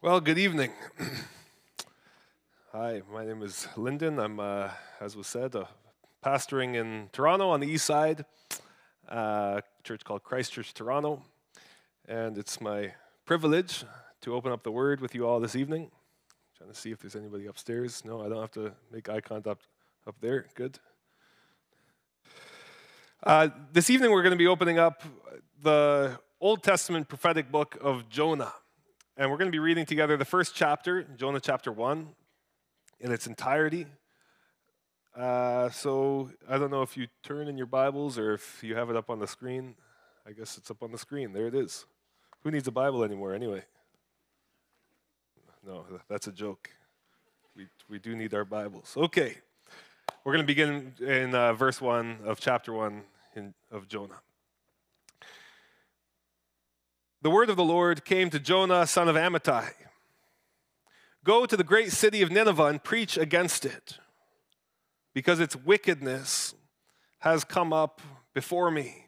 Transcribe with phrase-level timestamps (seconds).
[0.00, 0.70] Well, good evening.
[2.72, 4.20] Hi, my name is Lyndon.
[4.20, 5.64] I'm, uh, as was said, uh,
[6.24, 8.24] pastoring in Toronto on the east side,
[9.08, 11.24] uh, church called Christ Church Toronto.
[12.06, 13.84] And it's my privilege
[14.20, 15.90] to open up the word with you all this evening.
[15.90, 18.04] I'm trying to see if there's anybody upstairs.
[18.04, 19.66] No, I don't have to make eye contact
[20.06, 20.46] up there.
[20.54, 20.78] Good.
[23.24, 25.02] Uh, this evening, we're going to be opening up
[25.60, 28.52] the Old Testament prophetic book of Jonah.
[29.20, 32.06] And we're going to be reading together the first chapter, Jonah chapter 1,
[33.00, 33.84] in its entirety.
[35.16, 38.90] Uh, so I don't know if you turn in your Bibles or if you have
[38.90, 39.74] it up on the screen.
[40.24, 41.32] I guess it's up on the screen.
[41.32, 41.84] There it is.
[42.44, 43.64] Who needs a Bible anymore, anyway?
[45.66, 46.70] No, that's a joke.
[47.56, 48.94] We, we do need our Bibles.
[48.96, 49.36] Okay.
[50.22, 53.02] We're going to begin in uh, verse 1 of chapter 1
[53.34, 54.20] in, of Jonah.
[57.20, 59.72] The word of the Lord came to Jonah, son of Amittai
[61.24, 63.98] Go to the great city of Nineveh and preach against it,
[65.14, 66.54] because its wickedness
[67.18, 68.00] has come up
[68.34, 69.06] before me.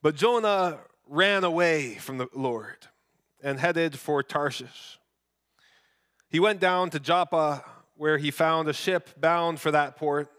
[0.00, 2.88] But Jonah ran away from the Lord
[3.42, 4.98] and headed for Tarshish.
[6.30, 7.64] He went down to Joppa,
[7.96, 10.30] where he found a ship bound for that port.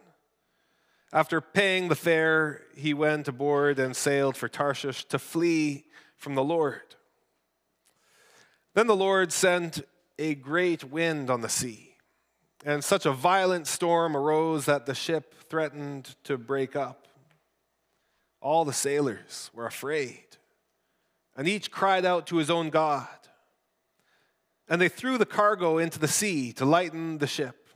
[1.13, 5.85] After paying the fare, he went aboard and sailed for Tarshish to flee
[6.17, 6.95] from the Lord.
[8.73, 9.81] Then the Lord sent
[10.19, 11.95] a great wind on the sea,
[12.65, 17.07] and such a violent storm arose that the ship threatened to break up.
[18.41, 20.25] All the sailors were afraid,
[21.35, 23.07] and each cried out to his own God.
[24.67, 27.69] And they threw the cargo into the sea to lighten the ship.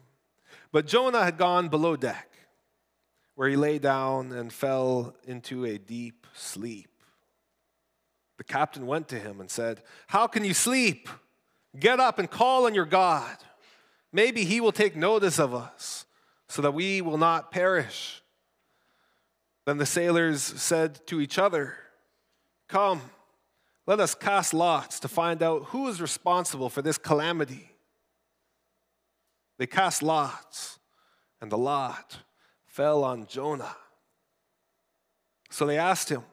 [0.74, 2.31] But Jonah had gone below deck
[3.42, 6.92] where he lay down and fell into a deep sleep.
[8.38, 11.10] The captain went to him and said, How can you sleep?
[11.80, 13.36] Get up and call on your God.
[14.14, 16.06] Maybe he will take notice of us
[16.50, 18.22] so that we will not perish.
[19.66, 21.74] Then the sailors said to each other,
[22.70, 23.02] Come,
[23.88, 27.72] let us cast lots to find out who is responsible for this calamity.
[29.58, 30.78] They cast lots,
[31.42, 32.20] and the lot
[32.72, 33.76] fell on Jonah.
[35.50, 36.24] So they asked him,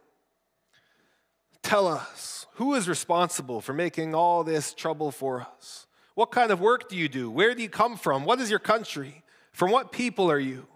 [1.63, 5.87] Tell us, who is responsible for making all this trouble for us?
[6.15, 7.31] What kind of work do you do?
[7.31, 8.25] Where do you come from?
[8.25, 9.23] What is your country?
[9.53, 10.67] From what people are you?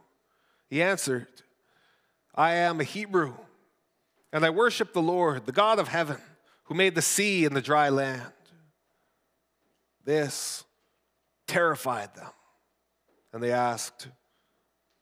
[0.68, 1.28] He answered,
[2.34, 3.34] I am a Hebrew,
[4.32, 6.18] and I worship the Lord, the God of heaven,
[6.64, 8.32] who made the sea and the dry land.
[10.04, 10.64] This
[11.46, 12.30] terrified them,
[13.32, 14.08] and they asked,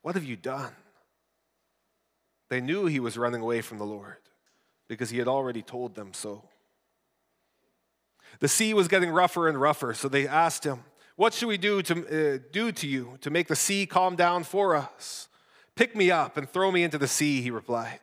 [0.02, 0.72] what have you done?
[2.48, 4.16] They knew he was running away from the Lord
[4.88, 6.42] because he had already told them so.
[8.40, 10.84] The sea was getting rougher and rougher, so they asked him,
[11.16, 11.94] What should we do to,
[12.34, 15.28] uh, do to you to make the sea calm down for us?
[15.76, 18.00] Pick me up and throw me into the sea, he replied,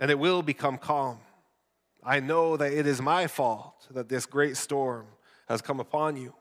[0.00, 1.18] and it will become calm.
[2.02, 5.06] I know that it is my fault that this great storm
[5.48, 6.34] has come upon you.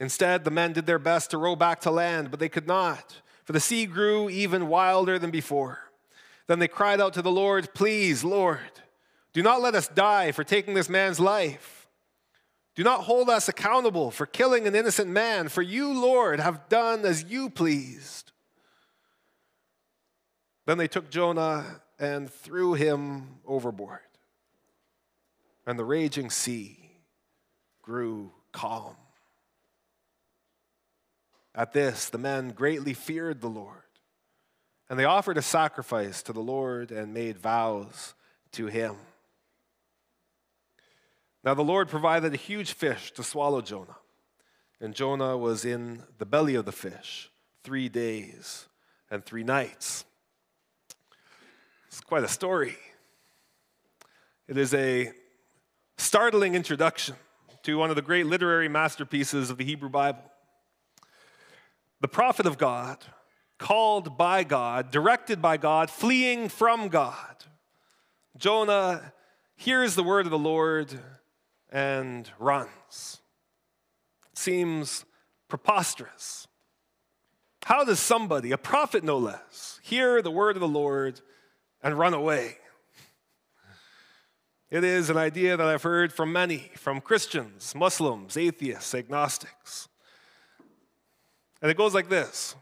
[0.00, 3.20] Instead, the men did their best to row back to land, but they could not,
[3.44, 5.90] for the sea grew even wilder than before.
[6.46, 8.60] Then they cried out to the Lord, Please, Lord,
[9.32, 11.88] do not let us die for taking this man's life.
[12.74, 17.04] Do not hold us accountable for killing an innocent man, for you, Lord, have done
[17.04, 18.30] as you pleased.
[20.64, 23.98] Then they took Jonah and threw him overboard,
[25.66, 27.00] and the raging sea
[27.82, 28.94] grew calm.
[31.58, 33.82] At this, the men greatly feared the Lord,
[34.88, 38.14] and they offered a sacrifice to the Lord and made vows
[38.52, 38.94] to him.
[41.42, 43.96] Now the Lord provided a huge fish to swallow Jonah,
[44.80, 47.28] and Jonah was in the belly of the fish
[47.64, 48.68] three days
[49.10, 50.04] and three nights.
[51.88, 52.76] It's quite a story.
[54.46, 55.10] It is a
[55.96, 57.16] startling introduction
[57.64, 60.22] to one of the great literary masterpieces of the Hebrew Bible
[62.00, 62.98] the prophet of God,
[63.58, 67.44] called by God, directed by God, fleeing from God.
[68.36, 69.12] Jonah
[69.56, 71.00] hears the word of the Lord
[71.70, 73.20] and runs.
[74.34, 75.04] Seems
[75.48, 76.46] preposterous.
[77.64, 81.20] How does somebody, a prophet no less, hear the word of the Lord
[81.82, 82.56] and run away?
[84.70, 89.88] It is an idea that I've heard from many, from Christians, Muslims, atheists, agnostics.
[91.60, 92.54] And it goes like this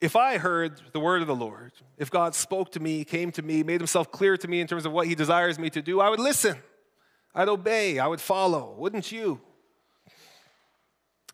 [0.00, 3.42] If I heard the word of the Lord, if God spoke to me, came to
[3.42, 6.00] me, made himself clear to me in terms of what he desires me to do,
[6.00, 6.56] I would listen.
[7.34, 9.40] I'd obey, I would follow, wouldn't you?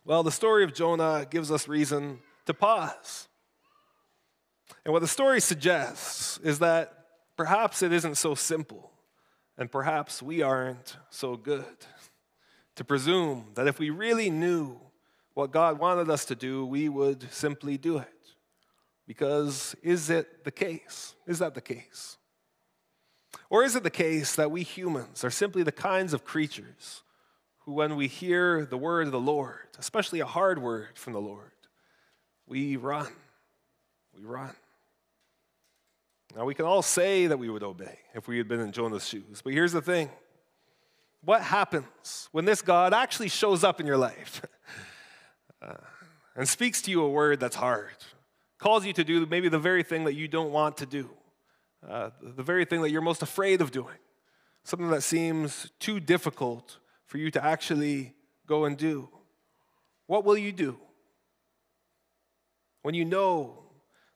[0.05, 3.29] Well, the story of Jonah gives us reason to pause.
[4.85, 7.05] And what the story suggests is that
[7.37, 8.91] perhaps it isn't so simple,
[9.59, 11.65] and perhaps we aren't so good
[12.77, 14.79] to presume that if we really knew
[15.39, 18.09] what God wanted us to do, we would simply do it.
[19.07, 21.15] Because is it the case?
[21.29, 22.17] Is that the case?
[23.49, 27.05] Or is it the case that we humans are simply the kinds of creatures
[27.61, 31.21] who, when we hear the word of the Lord, especially a hard word from the
[31.21, 31.53] Lord,
[32.49, 33.13] we run?
[34.17, 34.57] We run.
[36.35, 39.07] Now, we can all say that we would obey if we had been in Jonah's
[39.07, 40.11] shoes, but here's the thing
[41.25, 44.43] what happens when this God actually shows up in your life
[45.63, 45.75] uh,
[46.37, 47.97] and speaks to you a word that's hard,
[48.59, 51.11] calls you to do maybe the very thing that you don't want to do?
[51.87, 53.97] uh, the very thing that you're most afraid of doing,
[54.65, 58.15] something that seems too difficult for you to actually
[58.47, 59.09] go and do.
[60.07, 60.79] What will you do?
[62.83, 63.59] When you know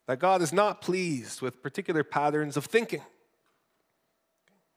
[0.07, 3.03] that God is not pleased with particular patterns of thinking,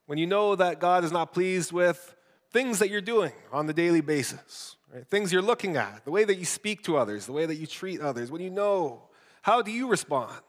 [0.06, 2.16] when you know that God is not pleased with
[2.56, 5.06] things that you're doing on the daily basis, right?
[5.07, 7.68] things you're looking at, the way that you speak to others, the way that you
[7.68, 9.02] treat others, when you know,
[9.42, 10.42] how do you respond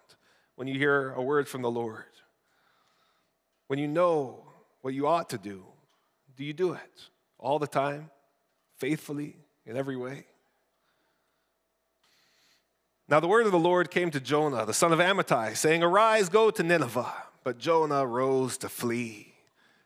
[0.55, 2.05] when you hear a word from the Lord?
[3.67, 4.45] When you know
[4.83, 5.65] what you ought to do,
[6.37, 7.09] do you do it
[7.41, 8.09] all the time,
[8.77, 9.35] faithfully,
[9.67, 10.27] in every way?
[13.09, 16.29] Now, the word of the Lord came to Jonah, the son of Amittai, saying, Arise,
[16.29, 17.13] go to Nineveh.
[17.43, 19.35] But Jonah rose to flee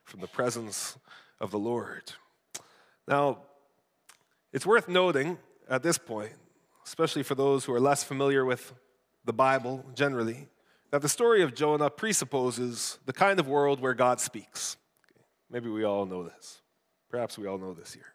[0.05, 0.99] from the presence
[1.41, 2.13] of the Lord.
[3.09, 3.39] Now,
[4.53, 5.39] it's worth noting
[5.69, 6.33] at this point,
[6.85, 8.75] especially for those who are less familiar with
[9.25, 10.49] the Bible generally,
[10.91, 14.77] that the story of Jonah presupposes the kind of world where God speaks.
[15.51, 16.61] Maybe we all know this.
[17.09, 18.15] Perhaps we all know this here.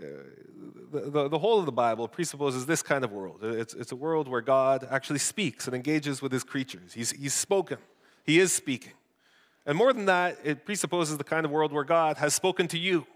[0.00, 0.22] Uh,
[0.92, 3.40] the, the, the, whole of the Bible presupposes this kind of world.
[3.42, 6.92] It's, it's a world where God actually speaks and engages with his creatures.
[6.92, 7.78] He's, he's spoken,
[8.24, 8.92] he is speaking.
[9.68, 12.78] And more than that, it presupposes the kind of world where God has spoken to
[12.78, 13.06] you,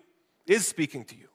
[0.47, 1.29] is speaking to you.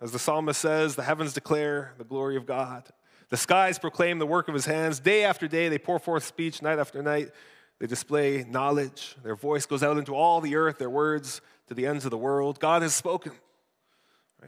[0.00, 2.88] As the psalmist says, the heavens declare the glory of God.
[3.28, 4.98] The skies proclaim the work of his hands.
[4.98, 6.60] Day after day, they pour forth speech.
[6.60, 7.30] Night after night,
[7.78, 9.14] they display knowledge.
[9.22, 12.18] Their voice goes out into all the earth, their words to the ends of the
[12.18, 12.58] world.
[12.58, 13.32] God has spoken.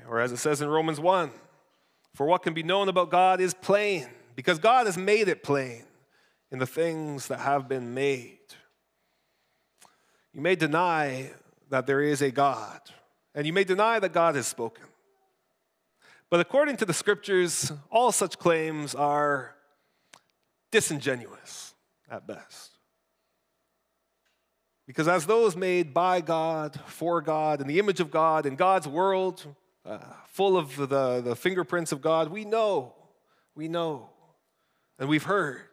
[0.08, 1.30] Or as it says in Romans 1
[2.16, 5.84] For what can be known about God is plain, because God has made it plain
[6.50, 8.38] in the things that have been made.
[10.32, 11.30] You may deny
[11.70, 12.80] that there is a God,
[13.34, 14.84] and you may deny that God has spoken.
[16.28, 19.56] But according to the scriptures, all such claims are
[20.70, 21.74] disingenuous
[22.08, 22.70] at best.
[24.86, 28.86] Because as those made by God, for God, in the image of God, in God's
[28.86, 29.44] world,
[29.84, 29.98] uh,
[30.28, 32.94] full of the, the fingerprints of God, we know,
[33.56, 34.10] we know,
[34.98, 35.68] and we've heard,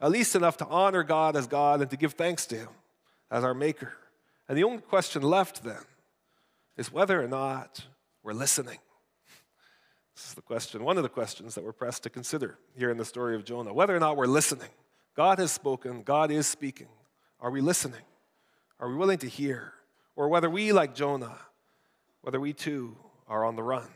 [0.00, 2.68] at least enough to honor God as God and to give thanks to Him
[3.30, 3.92] as our Maker.
[4.48, 5.82] And the only question left then
[6.76, 7.84] is whether or not
[8.22, 8.78] we're listening.
[10.14, 12.96] This is the question, one of the questions that we're pressed to consider here in
[12.96, 14.68] the story of Jonah whether or not we're listening.
[15.14, 16.88] God has spoken, God is speaking.
[17.40, 18.00] Are we listening?
[18.80, 19.72] Are we willing to hear?
[20.14, 21.38] Or whether we, like Jonah,
[22.22, 22.96] whether we too
[23.28, 23.88] are on the run.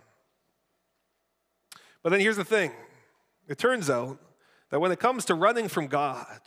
[2.02, 2.72] But then here's the thing
[3.48, 4.18] it turns out
[4.70, 6.40] that when it comes to running from God,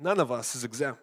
[0.00, 1.00] none of us is exempt.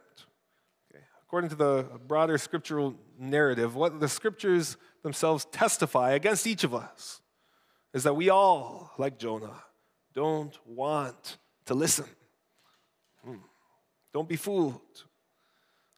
[1.29, 7.21] According to the broader scriptural narrative, what the scriptures themselves testify against each of us
[7.93, 9.61] is that we all, like Jonah,
[10.15, 12.07] don't want to listen.
[13.23, 13.35] Hmm.
[14.11, 14.81] Don't be fooled.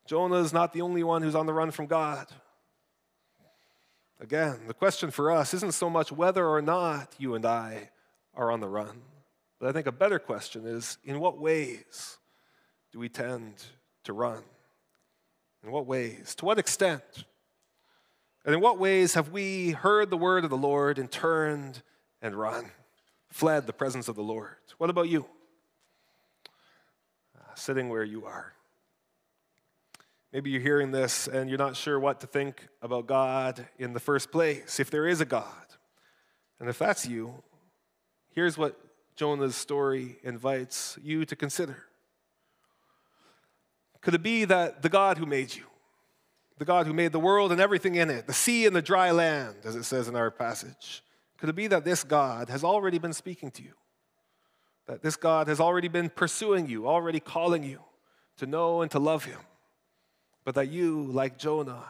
[0.05, 2.27] Jonah is not the only one who's on the run from God.
[4.19, 7.91] Again, the question for us isn't so much whether or not you and I
[8.33, 9.01] are on the run,
[9.61, 12.17] but I think a better question is in what ways
[12.91, 13.63] do we tend
[14.03, 14.43] to run?
[15.63, 16.35] In what ways?
[16.35, 17.03] To what extent?
[18.45, 21.83] And in what ways have we heard the word of the Lord and turned
[22.21, 22.71] and run,
[23.29, 24.55] fled the presence of the Lord?
[24.77, 25.25] What about you?
[27.37, 28.53] Uh, sitting where you are.
[30.33, 33.99] Maybe you're hearing this and you're not sure what to think about God in the
[33.99, 35.45] first place, if there is a God.
[36.59, 37.43] And if that's you,
[38.33, 38.79] here's what
[39.15, 41.83] Jonah's story invites you to consider.
[44.01, 45.63] Could it be that the God who made you,
[46.57, 49.11] the God who made the world and everything in it, the sea and the dry
[49.11, 51.03] land, as it says in our passage.
[51.37, 53.73] Could it be that this God has already been speaking to you?
[54.85, 57.79] That this God has already been pursuing you, already calling you
[58.37, 59.39] to know and to love Him?
[60.43, 61.83] but that you, like Jonah,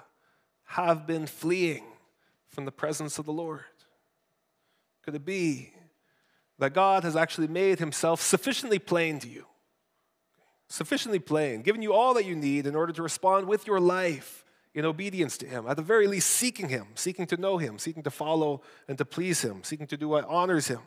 [0.66, 1.84] have been fleeing
[2.48, 3.64] from the presence of the Lord?
[5.04, 5.74] Could it be
[6.60, 9.46] that God has actually made himself sufficiently plain to you?
[10.72, 14.46] Sufficiently plain, given you all that you need in order to respond with your life
[14.74, 18.04] in obedience to him, at the very least, seeking him, seeking to know him, seeking
[18.04, 20.80] to follow and to please him, seeking to do what honors him.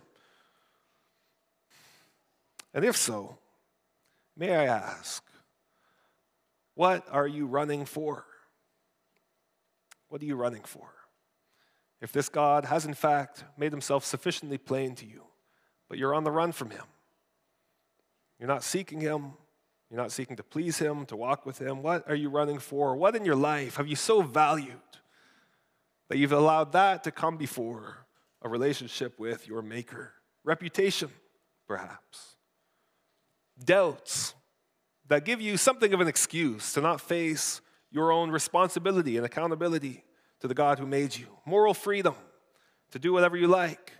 [2.73, 3.37] And if so,
[4.35, 5.23] may I ask,
[6.75, 8.25] what are you running for?
[10.09, 10.89] What are you running for?
[12.01, 15.25] If this God has in fact made himself sufficiently plain to you,
[15.91, 16.85] but you're on the run from him,
[18.39, 19.35] you're not seeking him,
[19.95, 22.97] you're not seeking to please him, to walk with him, what are you running for?
[22.97, 24.75] What in your life have you so valued
[26.09, 28.05] that you've allowed that to come before
[28.43, 30.11] a relationship with your Maker?
[30.43, 31.11] Reputation,
[31.69, 32.35] perhaps.
[33.65, 34.35] Doubts
[35.07, 37.61] that give you something of an excuse to not face
[37.93, 40.03] your own responsibility and accountability
[40.41, 41.29] to the God who made you.
[41.47, 42.17] Moral freedom
[42.91, 43.93] to do whatever you like.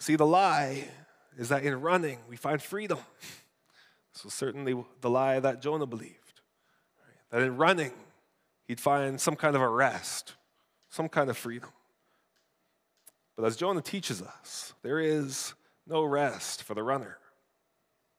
[0.00, 0.88] See, the lie
[1.36, 2.98] is that in running we find freedom.
[4.18, 6.40] This was certainly the lie that Jonah believed.
[7.30, 7.92] That in running
[8.66, 10.34] he'd find some kind of a rest,
[10.88, 11.70] some kind of freedom.
[13.36, 15.54] But as Jonah teaches us, there is
[15.86, 17.18] no rest for the runner.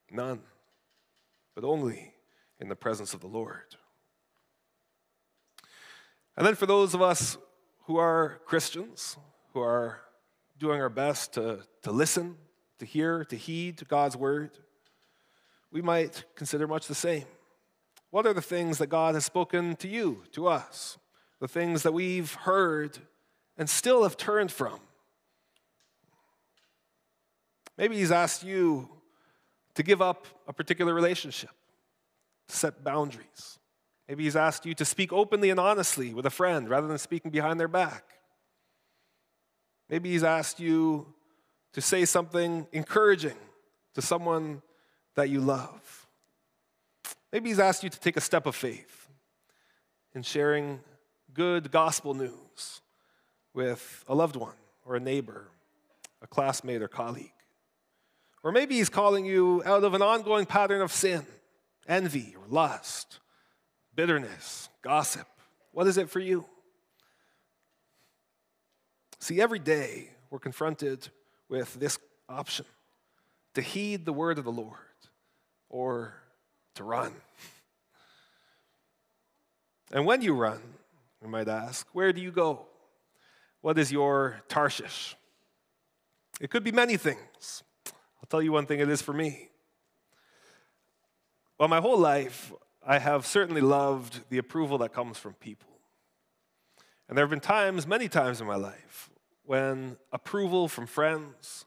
[0.09, 0.39] None
[1.53, 2.13] but only
[2.61, 3.75] in the presence of the Lord.
[6.37, 7.37] And then for those of us
[7.87, 9.17] who are Christians,
[9.51, 9.99] who are
[10.57, 12.37] doing our best to, to listen,
[12.77, 14.51] to hear, to heed God's word,
[15.71, 17.25] we might consider much the same.
[18.11, 20.97] What are the things that God has spoken to you, to us?
[21.39, 22.97] The things that we've heard
[23.57, 24.79] and still have turned from?
[27.77, 28.89] Maybe He's asked you
[29.75, 31.51] to give up a particular relationship,
[32.47, 33.59] to set boundaries.
[34.09, 37.29] Maybe he's asked you to speak openly and honestly with a friend rather than speaking
[37.29, 38.03] behind their back.
[39.87, 41.13] Maybe he's asked you
[41.73, 43.37] to say something encouraging
[43.93, 44.63] to someone
[45.19, 46.07] that you love.
[47.33, 49.09] Maybe he's asked you to take a step of faith
[50.15, 50.79] in sharing
[51.33, 52.81] good gospel news
[53.53, 55.49] with a loved one or a neighbor,
[56.21, 57.33] a classmate or colleague.
[58.41, 61.25] Or maybe he's calling you out of an ongoing pattern of sin,
[61.85, 63.19] envy or lust,
[63.93, 65.27] bitterness, gossip.
[65.73, 66.45] What is it for you?
[69.19, 71.09] See, every day we're confronted
[71.49, 71.99] with this
[72.29, 72.65] option
[73.55, 74.77] to heed the word of the Lord
[75.69, 76.13] or
[76.75, 77.13] to run.
[79.91, 80.61] And when you run,
[81.21, 82.65] we might ask, where do you go?
[83.61, 85.15] What is your Tarshish?
[86.39, 87.63] It could be many things.
[87.87, 89.49] I'll tell you one thing it is for me.
[91.57, 92.53] Well, my whole life,
[92.85, 95.67] I have certainly loved the approval that comes from people.
[97.07, 99.09] And there have been times, many times in my life,
[99.43, 101.65] when approval from friends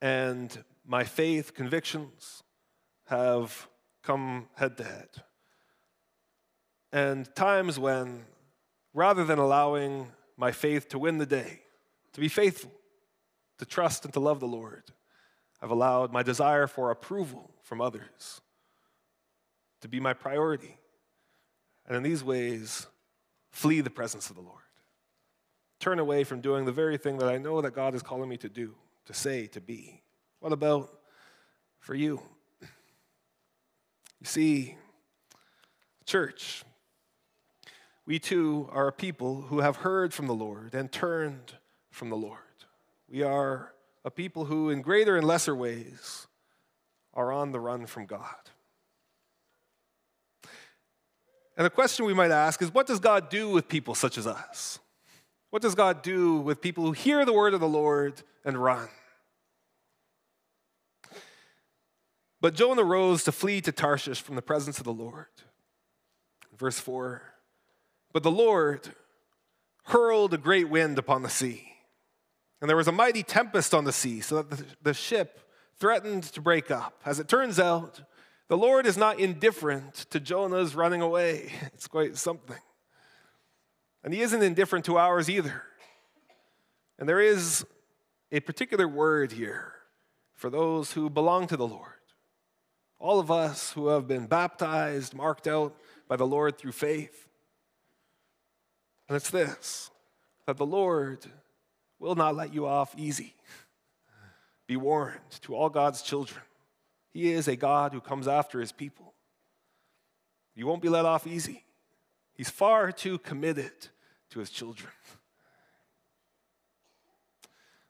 [0.00, 2.43] and my faith convictions
[3.06, 3.68] have
[4.02, 5.08] come head to head.
[6.92, 8.24] And times when,
[8.92, 11.60] rather than allowing my faith to win the day,
[12.12, 12.70] to be faithful,
[13.58, 14.84] to trust and to love the Lord,
[15.60, 18.40] I've allowed my desire for approval from others
[19.80, 20.78] to be my priority.
[21.86, 22.86] And in these ways,
[23.50, 24.62] flee the presence of the Lord.
[25.80, 28.36] Turn away from doing the very thing that I know that God is calling me
[28.38, 28.74] to do,
[29.06, 30.02] to say, to be.
[30.40, 30.88] What about
[31.80, 32.22] for you?
[34.24, 34.74] See,
[36.06, 36.64] church,
[38.06, 41.54] we too are a people who have heard from the Lord and turned
[41.90, 42.38] from the Lord.
[43.08, 46.26] We are a people who, in greater and lesser ways,
[47.12, 48.24] are on the run from God.
[51.58, 54.26] And the question we might ask is what does God do with people such as
[54.26, 54.78] us?
[55.50, 58.88] What does God do with people who hear the word of the Lord and run?
[62.44, 65.28] But Jonah rose to flee to Tarshish from the presence of the Lord.
[66.58, 67.22] Verse 4
[68.12, 68.90] But the Lord
[69.84, 71.74] hurled a great wind upon the sea
[72.64, 75.40] and there was a mighty tempest on the sea, so that the, ship
[75.78, 77.02] threatened to break up.
[77.04, 78.00] As it turns out,
[78.48, 81.52] the Lord is not indifferent to Jonah's running away.
[81.74, 82.56] It's quite something.
[84.02, 85.62] And he isn't indifferent to ours either.
[86.98, 87.66] And there is
[88.32, 89.74] a particular word here
[90.34, 92.03] for those who belong to the Lord.
[93.04, 95.76] All of us who have been baptized, marked out
[96.08, 97.28] by the Lord through faith.
[99.06, 99.90] And it's this
[100.46, 101.18] that the Lord
[101.98, 103.34] will not let you off easy.
[104.66, 106.40] Be warned to all God's children.
[107.10, 109.12] He is a God who comes after his people.
[110.54, 111.62] You won't be let off easy.
[112.32, 113.88] He's far too committed
[114.30, 114.92] to his children.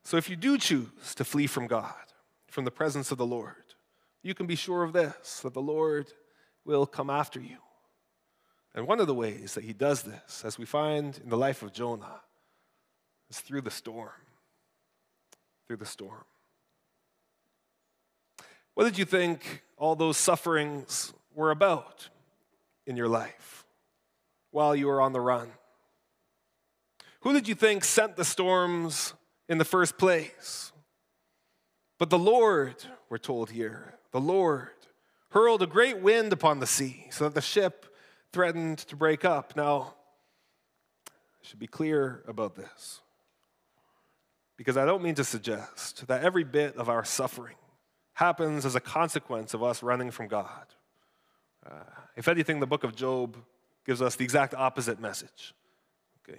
[0.03, 1.95] So if you do choose to flee from God,
[2.49, 3.64] from the presence of the Lord,
[4.25, 6.11] you can be sure of this that the Lord
[6.65, 7.59] will come after you.
[8.75, 11.63] And one of the ways that he does this, as we find in the life
[11.63, 12.23] of Jonah,
[13.31, 14.11] is through the storm.
[15.69, 16.25] Through the storm.
[18.73, 22.09] What did you think all those sufferings were about
[22.87, 23.65] in your life
[24.51, 25.51] while you were on the run?
[27.21, 29.15] Who did you think sent the storms
[29.49, 30.73] in the first place?
[31.99, 32.75] But the Lord,
[33.09, 34.69] we're told here, the Lord
[35.31, 37.85] hurled a great wind upon the sea so that the ship
[38.33, 39.57] threatened to break up.
[39.57, 39.95] Now,
[41.09, 41.11] I
[41.43, 43.01] should be clear about this
[44.57, 47.57] because I don't mean to suggest that every bit of our suffering
[48.13, 50.67] happens as a consequence of us running from God.
[51.69, 51.81] Uh,
[52.15, 53.37] if anything, the book of Job
[53.85, 55.55] gives us the exact opposite message.
[56.23, 56.39] Okay,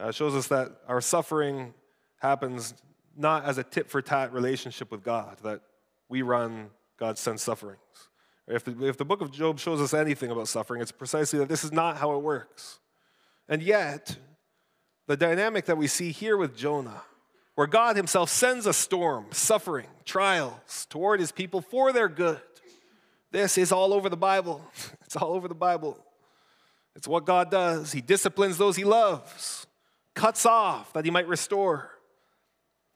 [0.00, 1.74] uh, it shows us that our suffering
[2.20, 2.74] happens
[3.16, 5.62] not as a tit for tat relationship with God, that
[6.08, 7.80] we run, God sends sufferings.
[8.46, 11.48] If the, if the book of Job shows us anything about suffering, it's precisely that
[11.48, 12.80] this is not how it works.
[13.48, 14.16] And yet,
[15.06, 17.02] the dynamic that we see here with Jonah,
[17.54, 22.40] where God himself sends a storm, suffering, trials toward his people for their good,
[23.30, 24.64] this is all over the Bible.
[25.04, 25.98] It's all over the Bible.
[26.96, 27.92] It's what God does.
[27.92, 29.66] He disciplines those he loves,
[30.14, 31.90] cuts off that he might restore.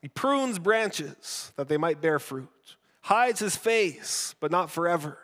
[0.01, 2.49] He prunes branches that they might bear fruit,
[3.07, 5.17] hides his face, but not forever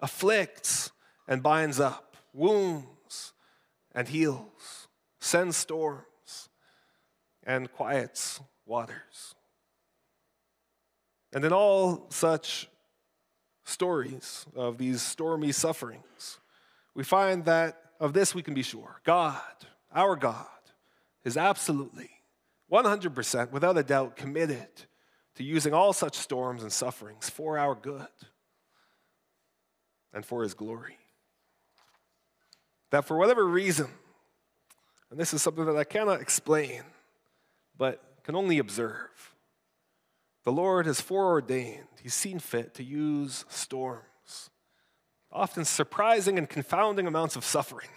[0.00, 0.90] afflicts
[1.28, 3.32] and binds up, wounds
[3.94, 4.88] and heals,
[5.20, 6.48] sends storms
[7.44, 9.36] and quiets waters.
[11.32, 12.68] And in all such
[13.64, 16.40] stories of these stormy sufferings,
[16.96, 19.40] we find that of this we can be sure God,
[19.94, 20.46] our God,
[21.24, 22.10] is absolutely
[22.72, 24.66] 100%, without a doubt, committed
[25.40, 28.06] to using all such storms and sufferings for our good
[30.12, 30.98] and for his glory.
[32.90, 33.88] That for whatever reason,
[35.10, 36.82] and this is something that I cannot explain,
[37.74, 39.34] but can only observe,
[40.44, 44.50] the Lord has foreordained, he's seen fit to use storms,
[45.32, 47.88] often surprising and confounding amounts of suffering,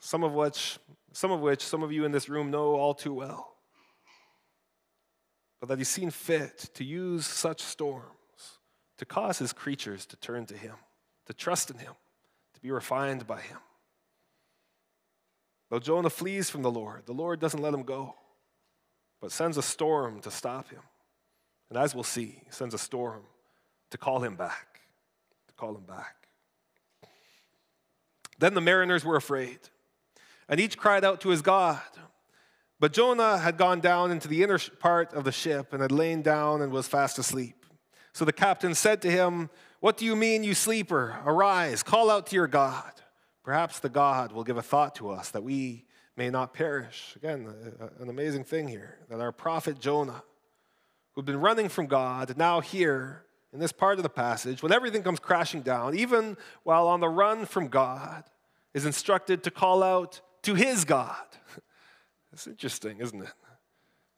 [0.00, 0.78] some of which
[1.12, 3.57] some of which some of you in this room know all too well.
[5.60, 8.12] But that he's seen fit to use such storms
[8.98, 10.74] to cause his creatures to turn to him,
[11.26, 11.94] to trust in him,
[12.54, 13.58] to be refined by him.
[15.70, 18.14] Though Jonah flees from the Lord, the Lord doesn't let him go,
[19.20, 20.80] but sends a storm to stop him.
[21.68, 23.22] And as we'll see, sends a storm
[23.90, 24.80] to call him back,
[25.48, 26.28] to call him back.
[28.38, 29.58] Then the mariners were afraid,
[30.48, 31.80] and each cried out to his God.
[32.80, 36.22] But Jonah had gone down into the inner part of the ship and had lain
[36.22, 37.66] down and was fast asleep.
[38.12, 41.18] So the captain said to him, What do you mean, you sleeper?
[41.24, 42.92] Arise, call out to your God.
[43.42, 45.86] Perhaps the God will give a thought to us that we
[46.16, 47.14] may not perish.
[47.16, 47.48] Again,
[47.98, 50.22] an amazing thing here that our prophet Jonah,
[51.12, 55.02] who'd been running from God, now here in this part of the passage, when everything
[55.02, 58.24] comes crashing down, even while on the run from God,
[58.74, 61.27] is instructed to call out to his God.
[62.32, 63.32] It's interesting, isn't it?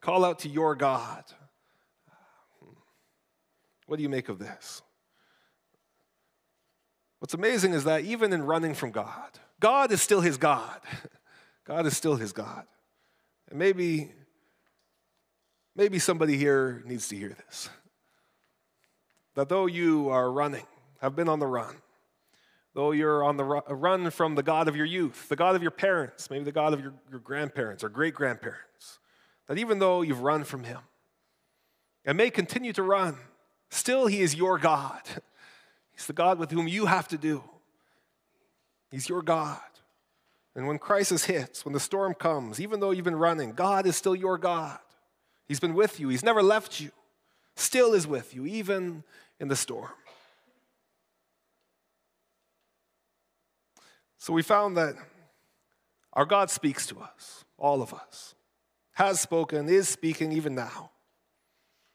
[0.00, 1.24] Call out to your God.
[3.86, 4.82] What do you make of this?
[7.18, 10.80] What's amazing is that even in running from God, God is still his God.
[11.64, 12.66] God is still his God.
[13.50, 14.10] And maybe,
[15.76, 17.68] maybe somebody here needs to hear this.
[19.34, 20.66] That though you are running,
[21.00, 21.76] have been on the run,
[22.74, 25.70] though you're on the run from the God of your youth, the God of your
[25.70, 28.98] parents, maybe the God of your, your grandparents or great grandparents,
[29.48, 30.80] that even though you've run from him
[32.04, 33.16] and may continue to run,
[33.70, 35.00] Still, He is your God.
[35.92, 37.42] He's the God with whom you have to do.
[38.90, 39.60] He's your God.
[40.56, 43.96] And when crisis hits, when the storm comes, even though you've been running, God is
[43.96, 44.78] still your God.
[45.46, 46.90] He's been with you, He's never left you,
[47.54, 49.04] still is with you, even
[49.38, 49.90] in the storm.
[54.20, 54.96] So we found that
[56.12, 58.34] our God speaks to us, all of us,
[58.92, 60.90] has spoken, is speaking even now.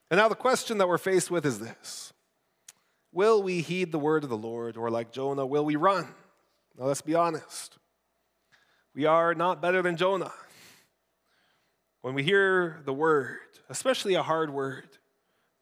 [0.09, 2.13] And now the question that we're faced with is this
[3.11, 6.07] Will we heed the word of the Lord, or like Jonah, will we run?
[6.79, 7.77] Now let's be honest.
[8.95, 10.33] We are not better than Jonah.
[12.01, 13.37] When we hear the word,
[13.69, 14.97] especially a hard word,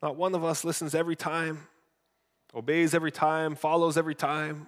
[0.01, 1.67] not one of us listens every time,
[2.55, 4.67] obeys every time, follows every time.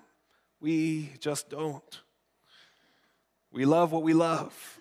[0.60, 2.02] We just don't.
[3.52, 4.80] We love what we love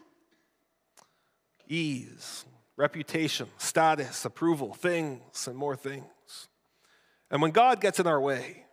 [1.68, 2.44] ease,
[2.76, 6.04] reputation, status, approval, things, and more things.
[7.30, 8.64] And when God gets in our way,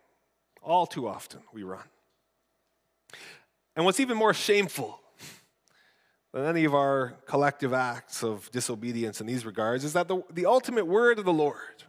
[0.62, 1.84] all too often we run.
[3.74, 5.00] And what's even more shameful
[6.32, 10.46] than any of our collective acts of disobedience in these regards is that the, the
[10.46, 11.84] ultimate word of the Lord,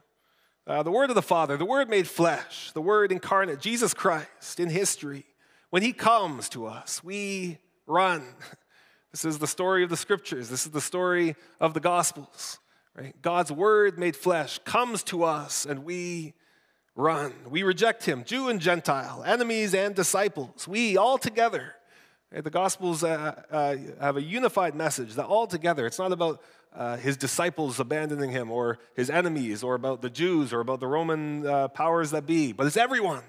[0.66, 4.60] uh, the word of the Father, the word made flesh, the word incarnate, Jesus Christ
[4.60, 5.26] in history,
[5.70, 8.24] when he comes to us, we run.
[9.12, 10.50] This is the story of the scriptures.
[10.50, 12.58] This is the story of the gospels.
[12.96, 13.14] Right?
[13.22, 16.34] God's word made flesh comes to us and we
[16.96, 17.32] run.
[17.48, 20.68] We reject him, Jew and Gentile, enemies and disciples.
[20.68, 21.76] We all together
[22.42, 26.42] the Gospels uh, uh, have a unified message that all together, it's not about
[26.76, 30.88] uh, his disciples abandoning him or his enemies or about the Jews or about the
[30.88, 33.22] Roman uh, powers that be, but it's everyone.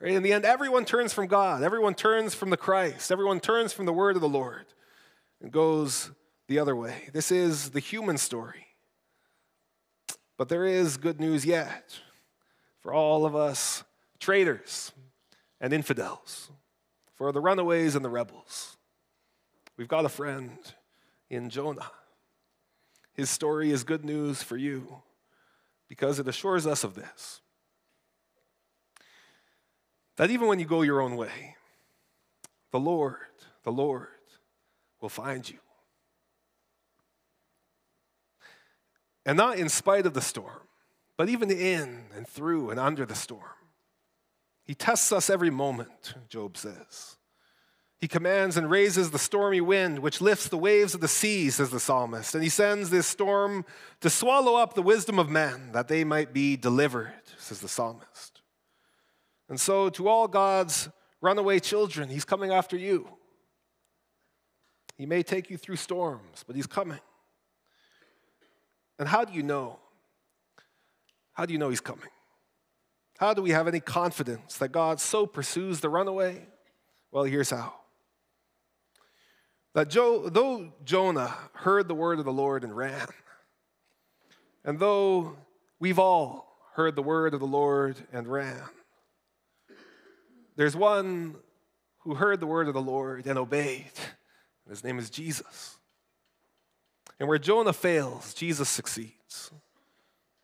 [0.00, 0.12] Right?
[0.12, 3.86] In the end, everyone turns from God, everyone turns from the Christ, everyone turns from
[3.86, 4.66] the word of the Lord
[5.40, 6.10] and goes
[6.48, 7.08] the other way.
[7.12, 8.66] This is the human story.
[10.36, 12.00] But there is good news yet
[12.80, 13.84] for all of us
[14.18, 14.92] traitors
[15.60, 16.50] and infidels
[17.22, 18.76] for the runaways and the rebels.
[19.76, 20.58] We've got a friend
[21.30, 21.92] in Jonah.
[23.12, 25.02] His story is good news for you
[25.88, 27.40] because it assures us of this
[30.16, 31.54] that even when you go your own way,
[32.72, 33.18] the Lord,
[33.62, 34.08] the Lord
[35.00, 35.58] will find you.
[39.24, 40.66] And not in spite of the storm,
[41.16, 43.61] but even in and through and under the storm.
[44.64, 47.16] He tests us every moment, Job says.
[47.98, 51.70] He commands and raises the stormy wind, which lifts the waves of the sea, says
[51.70, 52.34] the psalmist.
[52.34, 53.64] And he sends this storm
[54.00, 58.40] to swallow up the wisdom of men, that they might be delivered, says the psalmist.
[59.48, 60.88] And so, to all God's
[61.20, 63.08] runaway children, he's coming after you.
[64.96, 67.00] He may take you through storms, but he's coming.
[68.98, 69.78] And how do you know?
[71.32, 72.08] How do you know he's coming?
[73.22, 76.44] How do we have any confidence that God so pursues the runaway?
[77.12, 77.74] Well, here's how.
[79.74, 83.06] That jo- though Jonah heard the word of the Lord and ran,
[84.64, 85.36] and though
[85.78, 88.60] we've all heard the word of the Lord and ran,
[90.56, 91.36] there's one
[92.00, 93.92] who heard the word of the Lord and obeyed.
[94.68, 95.78] His name is Jesus.
[97.20, 99.52] And where Jonah fails, Jesus succeeds.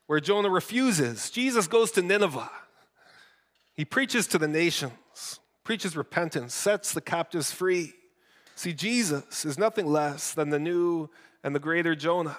[0.06, 2.48] Where Jonah refuses, Jesus goes to Nineveh
[3.78, 7.92] he preaches to the nations, preaches repentance, sets the captives free.
[8.56, 11.10] See, Jesus is nothing less than the new
[11.44, 12.38] and the greater Jonah.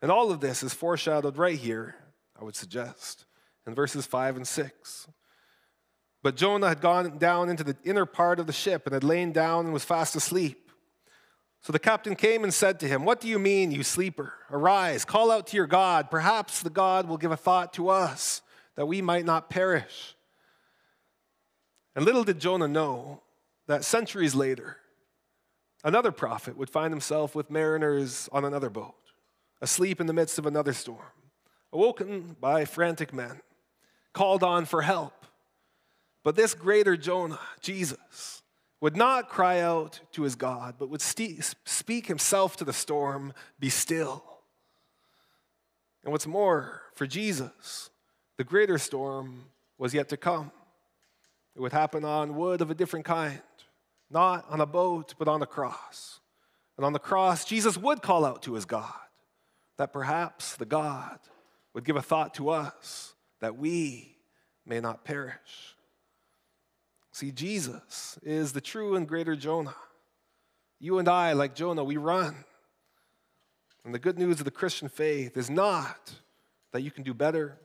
[0.00, 1.96] And all of this is foreshadowed right here,
[2.40, 3.24] I would suggest,
[3.66, 5.08] in verses 5 and 6.
[6.22, 9.32] But Jonah had gone down into the inner part of the ship and had lain
[9.32, 10.70] down and was fast asleep.
[11.62, 14.34] So the captain came and said to him, What do you mean, you sleeper?
[14.52, 16.12] Arise, call out to your God.
[16.12, 18.40] Perhaps the God will give a thought to us
[18.76, 20.14] that we might not perish.
[22.00, 23.20] And little did Jonah know
[23.66, 24.78] that centuries later,
[25.84, 28.94] another prophet would find himself with mariners on another boat,
[29.60, 31.12] asleep in the midst of another storm,
[31.74, 33.42] awoken by frantic men,
[34.14, 35.26] called on for help.
[36.24, 38.42] But this greater Jonah, Jesus,
[38.80, 43.68] would not cry out to his God, but would speak himself to the storm, Be
[43.68, 44.24] still.
[46.02, 47.90] And what's more, for Jesus,
[48.38, 50.50] the greater storm was yet to come.
[51.54, 53.42] It would happen on wood of a different kind,
[54.10, 56.20] not on a boat, but on a cross.
[56.76, 58.92] And on the cross, Jesus would call out to his God
[59.76, 61.18] that perhaps the God
[61.74, 64.16] would give a thought to us that we
[64.64, 65.74] may not perish.
[67.12, 69.76] See, Jesus is the true and greater Jonah.
[70.78, 72.44] You and I, like Jonah, we run.
[73.84, 76.12] And the good news of the Christian faith is not
[76.72, 77.58] that you can do better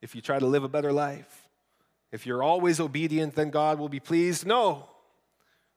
[0.00, 1.47] if you try to live a better life.
[2.10, 4.46] If you're always obedient, then God will be pleased.
[4.46, 4.88] No.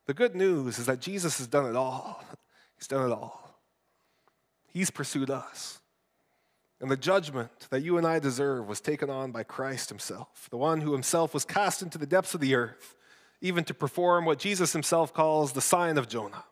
[0.05, 2.23] The good news is that Jesus has done it all.
[2.77, 3.59] He's done it all.
[4.67, 5.79] He's pursued us.
[6.79, 10.57] And the judgment that you and I deserve was taken on by Christ himself, the
[10.57, 12.95] one who himself was cast into the depths of the earth,
[13.39, 16.43] even to perform what Jesus himself calls the sign of Jonah.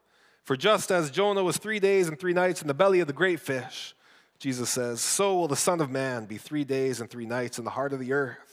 [0.44, 3.14] For just as Jonah was three days and three nights in the belly of the
[3.14, 3.96] great fish,
[4.38, 7.66] Jesus says, so will the Son of Man be three days and three nights in
[7.66, 8.49] the heart of the earth.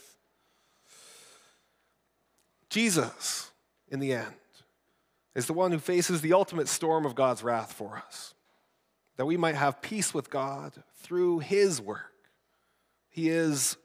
[2.69, 3.51] Jesus,
[3.89, 4.33] in the end,
[5.35, 8.33] is the one who faces the ultimate storm of God's wrath for us,
[9.15, 12.13] that we might have peace with God through his work.
[13.09, 13.77] He is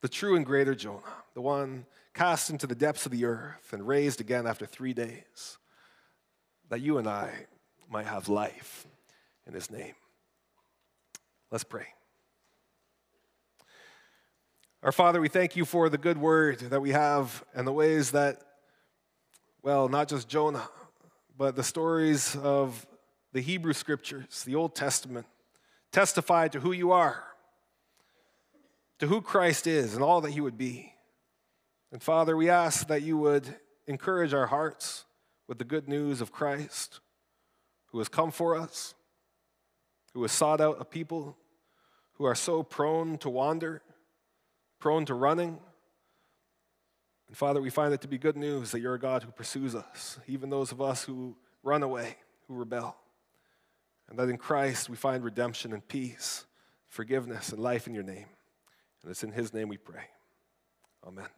[0.00, 1.02] the true and greater Jonah,
[1.34, 5.58] the one cast into the depths of the earth, and raised again after three days,
[6.68, 7.46] that you and I
[7.90, 8.86] might have life
[9.46, 9.94] in his name.
[11.50, 11.86] Let's pray.
[14.80, 18.12] Our Father, we thank you for the good word that we have and the ways
[18.12, 18.40] that,
[19.60, 20.68] well, not just Jonah,
[21.36, 22.86] but the stories of
[23.32, 25.26] the Hebrew scriptures, the Old Testament,
[25.90, 27.24] testify to who you are,
[29.00, 30.92] to who Christ is, and all that he would be.
[31.90, 33.56] And Father, we ask that you would
[33.88, 35.06] encourage our hearts
[35.48, 37.00] with the good news of Christ,
[37.86, 38.94] who has come for us,
[40.14, 41.36] who has sought out a people
[42.12, 43.82] who are so prone to wander,
[44.78, 45.58] prone to running.
[47.28, 49.74] And Father, we find it to be good news that you're a God who pursues
[49.74, 52.96] us, even those of us who run away, who rebel.
[54.08, 56.46] And that in Christ we find redemption and peace,
[56.86, 58.26] forgiveness and life in your name.
[59.02, 60.04] And it's in his name we pray.
[61.06, 61.28] Amen.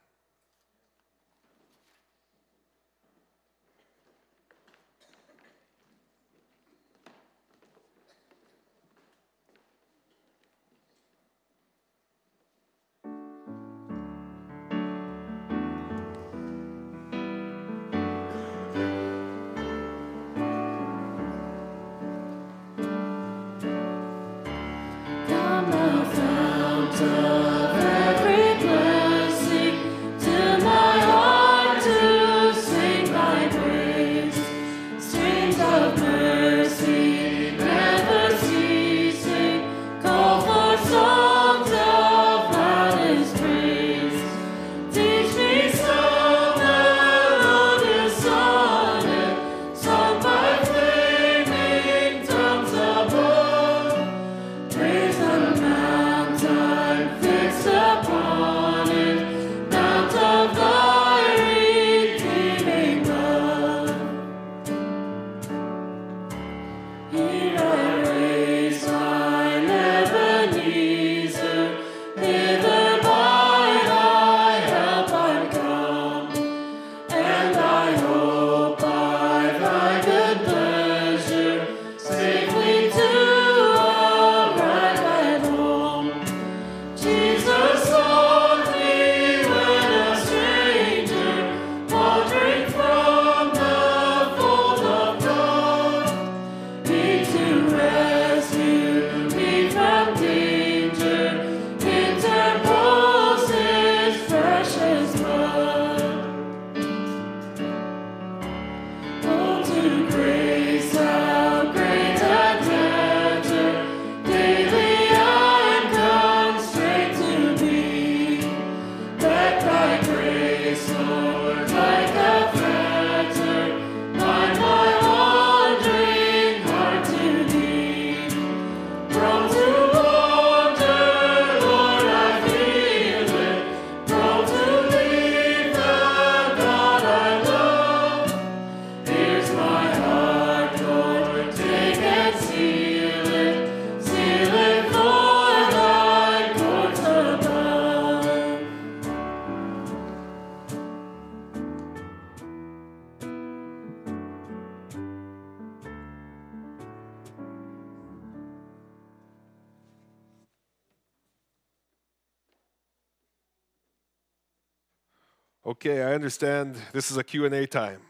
[165.83, 168.03] Okay, I understand this is a Q&A time.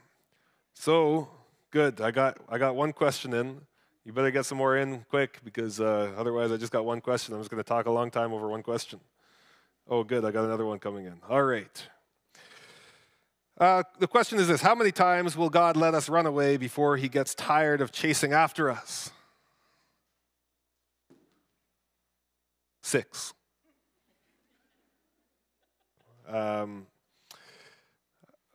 [0.75, 1.29] So,
[1.71, 2.01] good.
[2.01, 3.61] I got I got one question in.
[4.05, 7.33] You better get some more in quick because uh, otherwise I just got one question.
[7.33, 8.99] I'm just going to talk a long time over one question.
[9.89, 10.25] Oh, good.
[10.25, 11.21] I got another one coming in.
[11.29, 11.89] All right.
[13.57, 16.97] Uh, the question is this How many times will God let us run away before
[16.97, 19.13] he gets tired of chasing after us?
[22.83, 23.33] Six.
[26.27, 26.89] Um,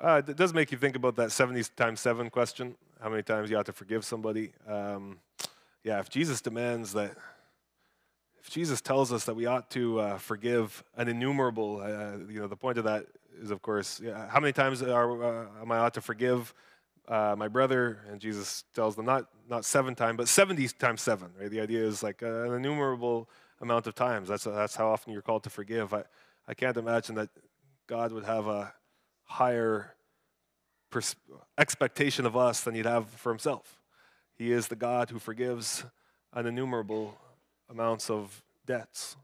[0.06, 3.50] uh, it does make you think about that 70 times 7 question how many times
[3.50, 4.52] you ought to forgive somebody.
[4.68, 5.18] Um,
[5.84, 7.16] yeah, if Jesus demands that,
[8.40, 12.48] if Jesus tells us that we ought to uh, forgive an innumerable, uh, you know,
[12.48, 13.08] the point of that
[13.42, 16.54] is, of course, yeah, how many times are, uh, am I ought to forgive
[17.08, 18.02] uh, my brother?
[18.08, 21.50] And Jesus tells them not, not seven times, but 70 times seven, right?
[21.50, 23.28] The idea is like uh, an innumerable
[23.60, 24.28] amount of times.
[24.28, 25.96] That's, that's how often you're called to forgive.
[25.96, 26.04] I,
[26.48, 27.30] I can't imagine that
[27.88, 28.72] God would have a
[29.24, 29.95] higher
[30.96, 31.18] pers-
[31.58, 33.82] expectation of us than he'd have for himself.
[34.38, 35.84] He is the God who forgives
[36.34, 37.18] innumerable
[37.70, 39.18] amounts of debts.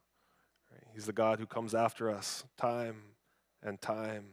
[0.93, 2.97] He's the God who comes after us time
[3.63, 4.25] and time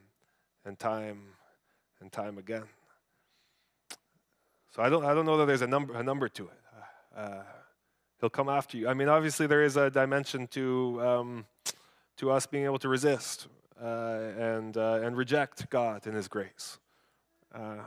[0.65, 1.21] and time
[2.01, 2.65] and time again.
[4.75, 6.61] So I don't, I don't know that there's a number, a number to it.
[7.17, 7.43] Uh,
[8.21, 8.89] he'll come after you.
[8.89, 11.47] I mean, obviously, there is a dimension to, um,
[12.17, 13.47] to us being able to resist
[13.81, 13.87] uh,
[14.37, 16.79] and, uh, and reject God and His grace.
[17.55, 17.83] Uh,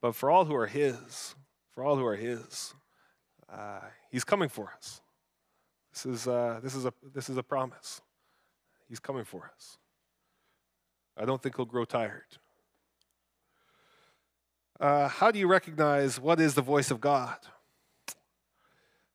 [0.00, 1.34] but for all who are His,
[1.72, 2.74] for all who are His,
[3.52, 3.80] uh,
[4.10, 5.00] He's coming for us.
[5.92, 8.00] This is, uh, this, is a, this is a promise.
[8.88, 9.78] He's coming for us.
[11.16, 12.38] I don't think He'll grow tired.
[14.80, 17.38] Uh, how do you recognize what is the voice of God?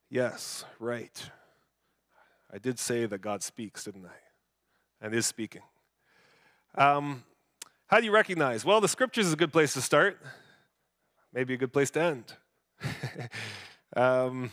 [0.10, 1.30] Yes, right.
[2.52, 5.06] I did say that God speaks, didn't I?
[5.06, 5.62] And is speaking.
[6.76, 7.24] Um,
[7.90, 8.64] how do you recognize?
[8.64, 10.22] Well, the scriptures is a good place to start,
[11.34, 12.34] maybe a good place to end.
[13.96, 14.52] um,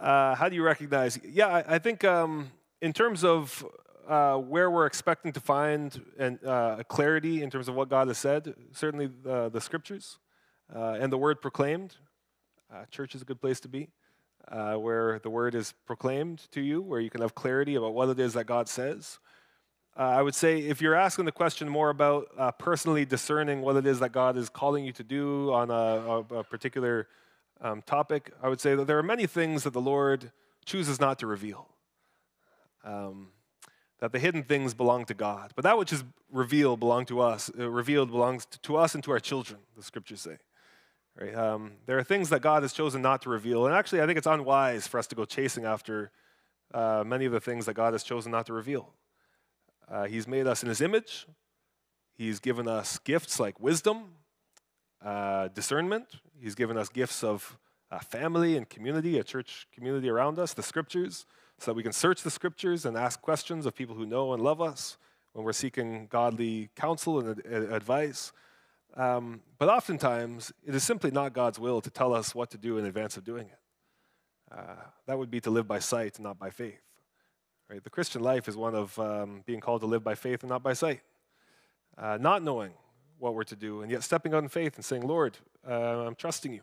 [0.00, 1.20] uh, how do you recognize?
[1.22, 3.62] Yeah, I, I think um, in terms of
[4.08, 8.16] uh, where we're expecting to find an, uh, clarity in terms of what God has
[8.16, 10.18] said, certainly the, the scriptures
[10.74, 11.96] uh, and the word proclaimed.
[12.72, 13.90] Uh, church is a good place to be,
[14.48, 18.08] uh, where the word is proclaimed to you, where you can have clarity about what
[18.08, 19.18] it is that God says.
[19.96, 23.98] I would say if you're asking the question more about personally discerning what it is
[24.00, 27.08] that God is calling you to do on a, a, a particular
[27.60, 30.32] um, topic, I would say that there are many things that the Lord
[30.64, 31.68] chooses not to reveal.
[32.84, 33.28] Um,
[33.98, 37.50] that the hidden things belong to God, but that which is revealed belong to us.
[37.58, 39.60] Uh, revealed belongs to, to, us and to our children.
[39.76, 40.36] The scriptures say.
[41.18, 41.34] Right?
[41.34, 44.18] Um, there are things that God has chosen not to reveal, and actually, I think
[44.18, 46.10] it's unwise for us to go chasing after
[46.74, 48.92] uh, many of the things that God has chosen not to reveal.
[49.88, 51.26] Uh, he's made us in His image.
[52.14, 54.12] He's given us gifts like wisdom,
[55.04, 56.06] uh, discernment.
[56.40, 57.58] He's given us gifts of
[57.90, 61.26] uh, family and community, a church community around us, the scriptures
[61.58, 64.42] so that we can search the scriptures and ask questions of people who know and
[64.42, 64.98] love us
[65.32, 68.32] when we're seeking godly counsel and advice.
[68.96, 72.78] Um, but oftentimes, it is simply not God's will to tell us what to do
[72.78, 73.58] in advance of doing it.
[74.50, 76.85] Uh, that would be to live by sight not by faith.
[77.68, 77.82] Right?
[77.82, 80.62] The Christian life is one of um, being called to live by faith and not
[80.62, 81.00] by sight.
[81.98, 82.72] Uh, not knowing
[83.18, 86.14] what we're to do, and yet stepping out in faith and saying, Lord, uh, I'm
[86.14, 86.60] trusting you.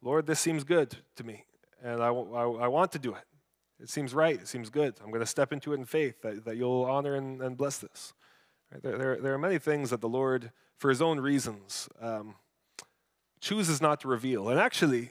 [0.00, 1.44] Lord, this seems good to me,
[1.82, 3.24] and I, I, I want to do it.
[3.80, 4.40] It seems right.
[4.40, 4.94] It seems good.
[5.02, 7.78] I'm going to step into it in faith that, that you'll honor and, and bless
[7.78, 8.12] this.
[8.72, 8.82] Right?
[8.82, 12.34] There, there, there, are many things that the Lord, for his own reasons, um,
[13.40, 14.48] chooses not to reveal.
[14.48, 15.10] And actually,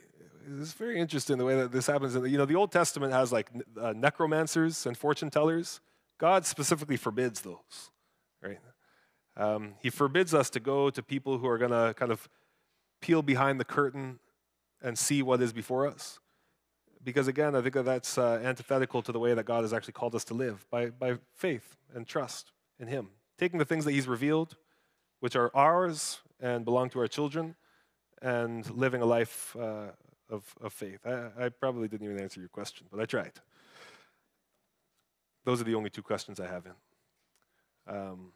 [0.60, 2.14] it's very interesting the way that this happens.
[2.14, 5.80] You know, the Old Testament has like uh, necromancers and fortune tellers.
[6.18, 7.90] God specifically forbids those,
[8.42, 8.58] right?
[9.36, 12.28] Um, he forbids us to go to people who are going to kind of
[13.00, 14.18] peel behind the curtain
[14.82, 16.18] and see what is before us
[17.04, 19.94] because again, I think that that's uh, antithetical to the way that God has actually
[19.94, 23.08] called us to live by, by faith and trust in Him.
[23.38, 24.56] Taking the things that He's revealed,
[25.20, 27.54] which are ours and belong to our children,
[28.20, 29.88] and living a life uh,
[30.30, 31.00] of, of faith.
[31.06, 33.32] I, I probably didn't even answer your question, but I tried.
[35.44, 37.94] Those are the only two questions I have in.
[37.94, 38.32] Um,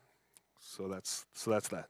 [0.61, 1.89] so that's so that's that.